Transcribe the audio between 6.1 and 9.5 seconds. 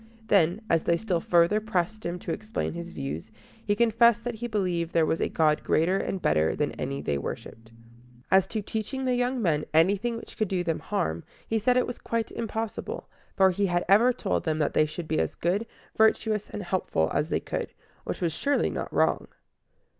better than any they worshiped. As to teaching the young